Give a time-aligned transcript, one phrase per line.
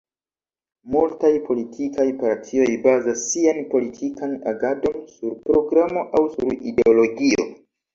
[0.95, 7.53] Multaj politikaj partioj bazas sian politikan agadon sur programo aŭ sur ideologio.